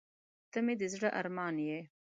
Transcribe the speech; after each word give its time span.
•ته 0.51 0.59
مې 0.65 0.73
د 0.79 0.83
زړه 0.93 1.09
ارمان 1.19 1.55
یې. 1.67 1.79